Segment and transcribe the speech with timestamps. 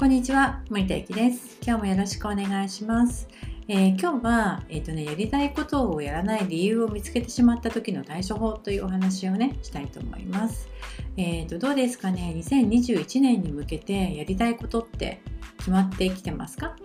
[0.00, 1.58] こんにちは、森田ゆきです。
[1.60, 3.28] 今日もよろしくお願いします。
[3.68, 10.70] えー、今日は、えーとね、やりたいことをやらない理由を見つけてしまった時の対処法というお話をね、したいと思います。
[11.18, 15.20] えーと、どうですかね、2021年に向けてやりたいことって
[15.58, 16.76] 決まってきてますか？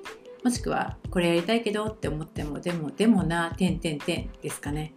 [0.44, 4.94] もしくは、これやりたいけどって思っても、でも、でもな、てんてんてんですかね？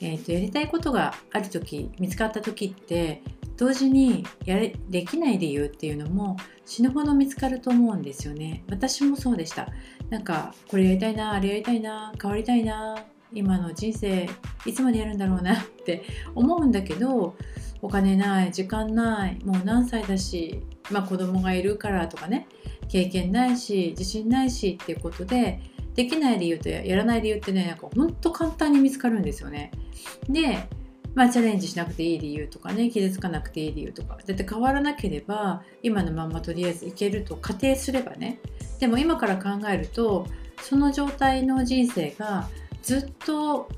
[0.00, 3.22] えーと、やりたいことがある時見つかった時って
[3.56, 9.68] 同時にやれできない理由っていうのも死ぬほど見つかると思うんですよね私もそうでした
[10.10, 14.28] なんかこれやりたいなあれやりたいな変わりたいな今の人生
[14.64, 17.36] いつまでやるんだろうなって 思うんだけど
[17.82, 22.46] お金ない時間ないもう何歳だし、まあ、子供がいるからとかね
[22.88, 25.60] 経験ないし自信ないしっていうことで
[25.94, 29.70] できない理由とやらない理由ってねなんかほんと簡単に見つかるんですよね。
[30.28, 30.68] で
[31.14, 34.16] まあ、チャレンジしなくていい理由とかね傷つかなくていい理由とか。
[34.26, 38.40] だって変わらなければ今のまんまとりあえずいけると仮定すればね。
[38.80, 40.26] でも今から考えると
[40.60, 42.48] その状態の人生が
[42.82, 43.68] ずっと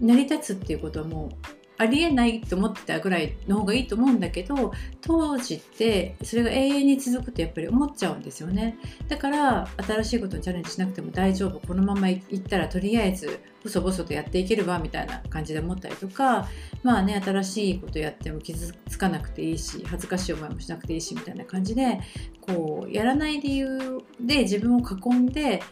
[0.00, 16.48] 成り立つっていうことはもうありえないと思ってたぐらいの方がいいと思うんだけど当時ってそれが永遠に続くとやっぱり思っちゃうんですよねだから新しいことにチャレンジしなくても大丈夫このままいったらとりあえず細々とやっていけるわみたいな感じで思ったりとか
[16.82, 22.00] まあね新しいことやっても傷つかなくていいし恥ずかしい思いもしなくていいしみたいな感じで
[22.40, 25.62] こうやらない理由で自分を囲んで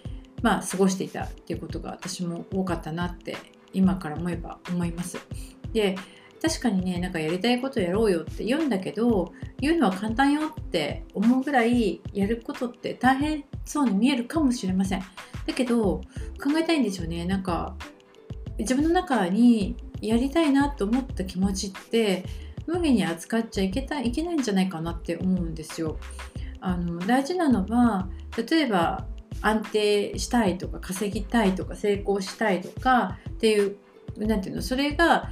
[0.42, 3.36] まあ過ごしていたっていうことが私も多かったなって
[3.72, 5.18] 今から思えば思います。
[5.74, 5.96] で
[6.40, 15.00] 確かにねなんかやりたいことやろうよって言うんだけど言うのは簡単よって思うぐらいやることって大変そうに見えるかもしれません。
[15.46, 16.00] だけど
[16.42, 17.24] 考えたいんですよね。
[17.24, 17.76] なんか
[18.58, 22.24] 自分の中にやりたいなと思った気持ちって
[22.66, 25.98] 無理に扱っちゃいけたいけないんじゃないかなって思うんですよ。
[26.60, 28.08] あの大事なのは
[28.48, 29.06] 例えば
[29.40, 33.76] 安定したいとか稼ぎたいとか成功したいとかっていう
[34.16, 35.30] 何ていうのそれが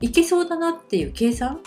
[0.00, 1.60] いけそうだなっていう計算？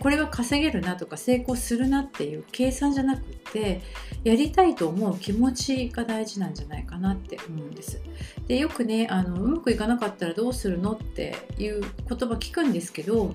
[0.00, 3.22] これは稼げるなとか成功するなっていう計算じゃなく
[3.52, 3.80] て
[4.22, 8.00] やりたいと思う気持ちが大事なんじゃないかなって思うんです。
[8.46, 13.34] でよくねあのうまくいかなかったらどうするのっていう言葉聞くんですけど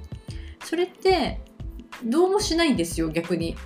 [0.64, 1.42] それって
[2.06, 3.58] どうもしないんですよ逆に。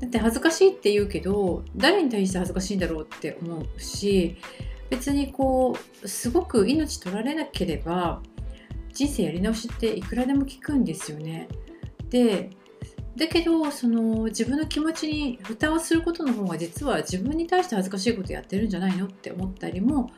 [0.00, 4.38] だって恥ずかしいって言うけど誰に対して恥ずかしいんだろうって思うし
[4.88, 8.22] 別にこうすごく命取られなければ
[8.92, 11.48] 人生やり直しっていくらでも効くんですよね。
[12.08, 12.50] で
[13.16, 20.10] だけどその自分の気持ちに蓋をすることの方が実は自分に対して恥ずかしいことやってるんじゃないのって思ったりも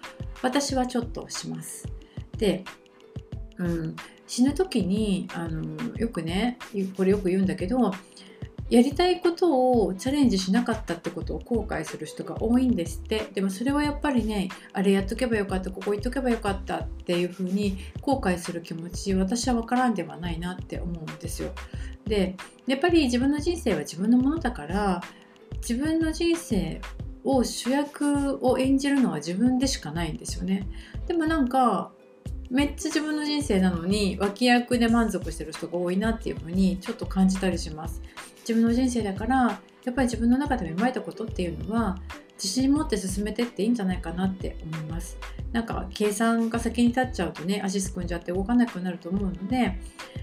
[0.43, 1.89] 私はちょっとします。
[2.37, 2.65] で、
[3.59, 3.97] うん、
[4.27, 6.59] 死ぬ時にあのよくね
[6.97, 7.93] これよく言うんだけど
[8.73, 13.29] やりたいことをチャレンジしなかったってことを後悔する人が多いんですって。
[13.35, 21.53] でもそれはやっぱりねあれやっとけばよかったここ行っとけばよかったっていうふうに後悔する気持ち私は分からんではないなって思うんですよ。
[22.07, 22.35] で
[22.67, 25.03] やっぱり自分の人生は自分のものだから
[25.57, 26.81] 自分の人生
[27.25, 30.67] を主役を演じるのは自分でしかないんですよね。
[31.07, 31.93] でもなんか
[32.49, 38.01] めっちゃ自分の人生なのに脇役で満足してる人が多いなっていうふうにちょっと感じたりします。
[38.43, 41.99] 自分の人生だからやっぱり自分の中で芽生えたことっていうのは
[42.35, 45.17] 自信持って進めてっていいんじゃないかなって思います。
[45.53, 49.79] なんか計算が先に立っちゃうとね足すくんじゃって動かなくなると思うので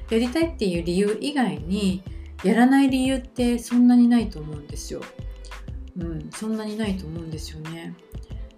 [0.10, 2.04] やりたいっていう理由以外に
[2.44, 5.02] やらない理由ってそんなにないと思うんですよ。
[5.98, 7.94] うんそんなにないと思うんですよね。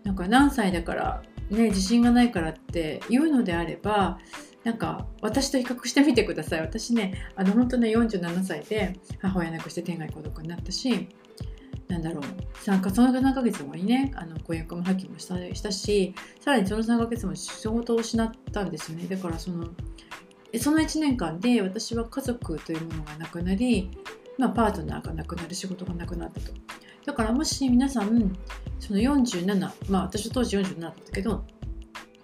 [0.04, 4.20] なんか何歳だからね自信がないからって言うのであれば
[4.64, 6.62] なんか私と比較してみてください。
[6.62, 11.08] 私ねあの本当ね47歳で母親亡くして天涯孤独になったし
[11.88, 12.24] なんだろう。
[12.64, 14.12] 3かその3ヶ月後にね。
[14.16, 19.08] あの婚約も破棄もしたしさらにその3ヶ月も仕事を失ったんですよね。
[19.08, 19.68] だからその
[20.60, 23.90] その1年間で私は家族というものがなくなり、
[24.38, 26.52] まあ、パートナーがなくなる仕事がなくなったと。
[27.06, 28.38] だからもし皆さん
[28.80, 31.44] その47まあ私は当時47だったけどっ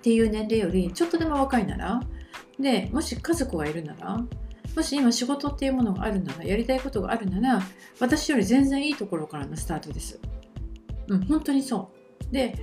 [0.01, 1.99] ていう年齢よりちょっとでも若いなら
[2.59, 4.23] でもし家族がいるなら
[4.75, 7.61] もし今仕事っていうものがあるならやりたいことがあるなら
[7.99, 10.19] 私より全然いいところからのスタートです。
[11.07, 11.89] うん、本当にそ
[12.29, 12.33] う。
[12.33, 12.55] で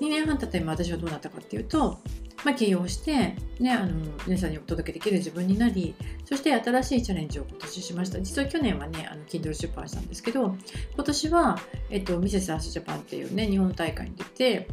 [0.00, 1.98] 2年半経った今私はどうなったかっていうと、
[2.44, 3.94] まあ、起業して、ね、あの
[4.26, 5.94] 皆さんにお届けできる自分になり
[6.24, 10.54] そして新しいチャレンジを今年しました実は去年はねあの Kindle 出版したんですけど
[10.94, 11.58] 今年は、
[11.90, 14.68] えっと、ミセスアースジャパンっていうね日本大会に出て、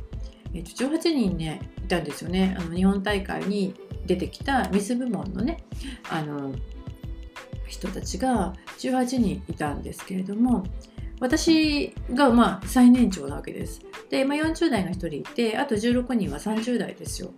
[0.54, 3.74] えっと、18人ねいたんですよねあの日本大会に
[4.06, 5.64] 出てきたミス部門のね
[6.10, 6.54] あの
[7.68, 10.64] 人たちが18人いたんですけれども
[11.20, 13.82] 私がまあ最年長なわけです。
[14.10, 17.32] で、まあ、40代が1人いてあと16人は30代ですよ。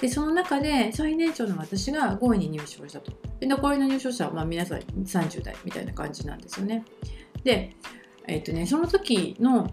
[0.00, 3.12] でその中で最年長の私が5位に入賞したと。
[3.38, 6.84] で残りの入賞者はまあ皆さん30代みたいな感じなんですよね。
[7.44, 7.76] で、
[8.26, 9.70] えっ、とね、その時の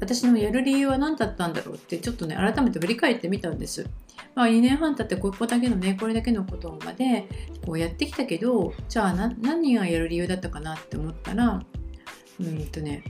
[0.00, 3.88] 私のやる理由は何だったんだろうってちょっとね改めて振り返ってみたんです。
[4.34, 7.26] まあ、2年半経ってここだけのねこれだけのことまで
[7.64, 11.62] こうやってきたけどじゃあ何がやる理由だったかなって思ったら
[12.40, 13.02] うんとね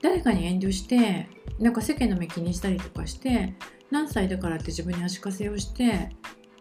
[0.00, 1.28] 誰かに遠慮して
[1.58, 3.54] なんか世間の目気にしたりとかして
[3.90, 5.84] 何歳だからって自分に足かせをして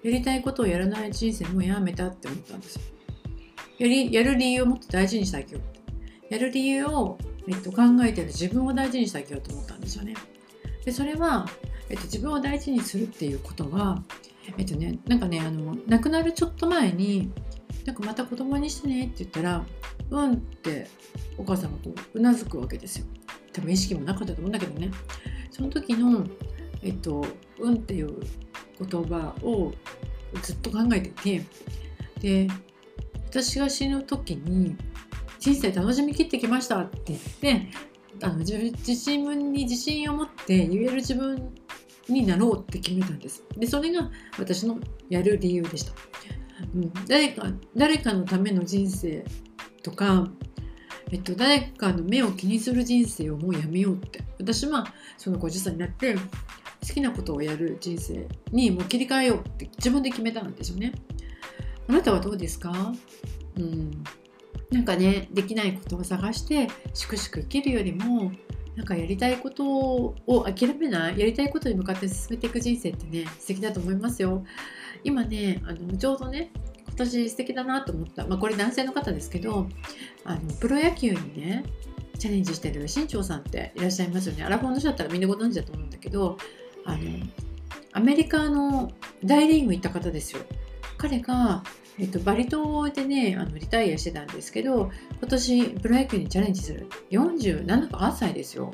[0.04, 2.82] やりたいことをやらない人生もうやめたって思ったんですよ。
[3.80, 6.36] やりやる理由をもっと大事にしてあげようって。
[6.36, 7.18] やる理由を、
[7.48, 10.16] えっと、考えてる自分を大事にしてあげようと思ったんですよね。
[10.86, 11.48] でそれは、
[11.90, 14.04] えっと、自分を大事にするっていうことは
[14.58, 17.32] えっとねなんかねあの亡くなるちょっと前に
[17.86, 19.66] なんかまた子供にしてねって言ったら
[20.10, 20.88] うんって
[21.38, 23.06] お母さんがこううなずくわけですよ
[23.52, 24.92] 多分意識もなかったと思うんだけどね
[25.52, 26.26] その時の
[26.82, 27.26] えっと
[27.60, 28.14] うんっていう
[28.80, 29.74] 言葉を
[30.42, 31.46] ずっと考えてて
[32.20, 32.48] で
[33.30, 34.76] 私が死ぬ時に
[35.44, 37.68] 人生楽しみきってきましたって言って
[38.22, 41.54] あの自自分に自信を持って言える自分
[42.08, 43.44] になろうって決めたんです。
[43.58, 44.10] でそれが
[44.40, 44.80] 私の
[45.10, 45.92] やる理由でした。
[46.74, 49.26] うん、誰か誰かのための人生
[49.82, 50.30] とか、
[51.12, 54.88] えっと、誰かの目を気にする人生をもうやめようって私は
[55.18, 56.22] その50歳になって好
[56.94, 60.94] きなことをやる人生にもう切り替えようって自分で決めたんですよね。
[61.90, 62.94] あなたはどうですか？
[63.58, 64.04] うん
[64.74, 68.32] なんかねできないことを探してしくしく生きるよりも
[68.76, 74.44] なんかやりたいことを諦めないやりたいことに向かって進めていく人生ってね素敵だと思いますよ。
[75.04, 76.52] 今ねあのちょうどね
[76.88, 79.68] 今年素敵だなと思った、まあ、これ男性の方ですけど
[80.26, 81.64] あのプロ野球にね
[82.18, 84.44] チャレンジしてる新庄さんっていらっしゃいますよね。
[84.44, 86.38] アラフォーの人だったらみんなご存知だと思うんだけど
[86.86, 87.00] あの
[87.92, 88.92] アメリカの
[89.24, 90.42] 大リーグ行った方ですよ
[91.04, 91.64] 彼が
[92.00, 94.90] えっと、バリ島でねあのリタイアしてたんですけど
[95.20, 96.88] 今年プロ野球にチャレンジする。
[97.12, 98.72] 47か8歳ですよ。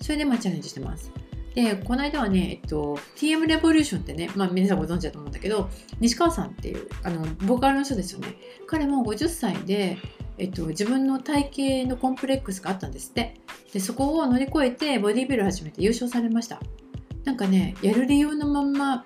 [0.00, 1.12] それでまあチャレンジしてます。
[1.54, 5.68] でこの間はね、えっと、TM レボリューションってね、まあ、皆さんご存知だと思うんだけど
[6.00, 8.36] 西川さんっていうあのボーカルの人ですよね。
[8.66, 9.98] 彼も50歳で、
[10.38, 13.34] えっと、自分の体型のコンプレックスがあったんですって。
[13.74, 16.58] でそこを乗り越えてボディビル始めて優勝されました。
[17.24, 19.04] なんかねやる理由のまんま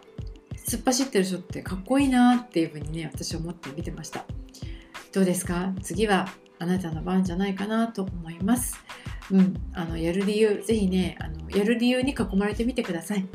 [0.68, 4.24] 突っ走ってる人ってかっこいいなっていうふうにね私は思って見てました。
[5.12, 5.72] どうですか？
[5.80, 6.28] 次は
[6.58, 8.76] あなたの番じゃないかなと思います。
[9.30, 13.26] うんあのやる理由ぜひねあのやる理由に囲まれてみてください。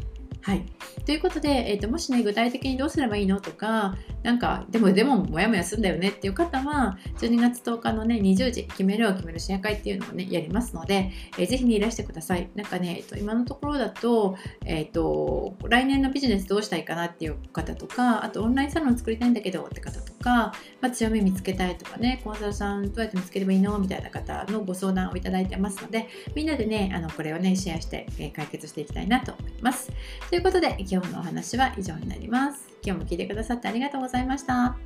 [0.42, 0.66] はい。
[1.06, 12.50] ということで、えーと、もしね、具体的にどうすればいいのとか、なんか、でも、でも、もやもやするんだよねっていう方は、12月10日のね、20時、決めるを決めるシェア会っていうのをね、やりますので、えー、ぜひね、いらしてください。
[12.56, 29.92] なんかね、えーと、今のところだと、えっ、ー、と、来年のビジネスどうしたいかなっていう方とか、あと、オンラインサロン作りたいんだけどって方とか、まあ、強み見つけたいとかね、コンサルさんどうやって見つければいいのみたいな方のご相談をいただいてますので、みんなでね、あのこれをね、シェアして、え、解決していきたいなと思います。
[30.30, 32.68] ということで、今日のお話は以上になります。
[32.84, 34.78] 今日も聞いてくださってありがとうございました。